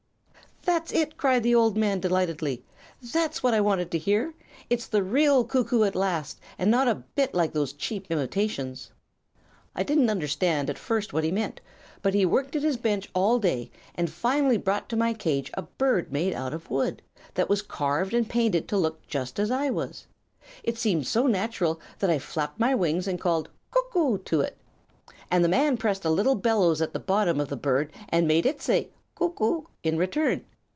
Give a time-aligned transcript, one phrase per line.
[0.71, 2.63] '""'That's it!' cried the old man, delightedly.
[3.01, 4.35] 'That's what I wanted to hear.
[4.69, 8.91] It's the real cuckoo at last, and not a bit like those cheap imitations.'
[9.75, 11.61] "I didn't understand at first what he meant,
[12.03, 15.63] but he worked at his bench all day, and finally brought to my cage a
[15.63, 17.01] bird made out of wood,
[17.33, 20.05] that was carved and painted to look just as I was.
[20.63, 24.57] It seemed so natural that I flapped my wings and called 'cuck oo' to it,
[25.31, 28.45] and the man pressed a little bellows at the bottom of the bird and made
[28.45, 30.45] it say 'cuck oo!' in return.